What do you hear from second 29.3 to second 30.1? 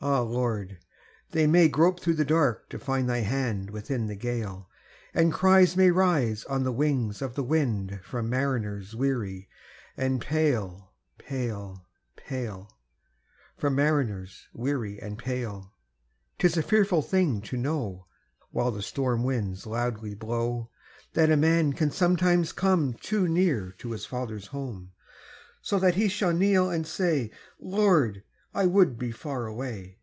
away!"